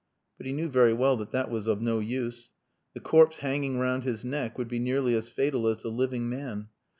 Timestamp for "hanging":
3.37-3.77